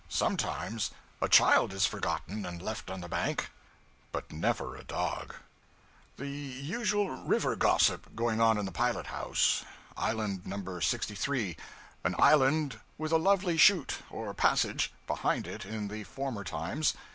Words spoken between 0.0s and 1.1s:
Sometimes